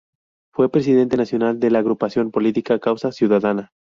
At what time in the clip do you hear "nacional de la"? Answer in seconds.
1.15-1.77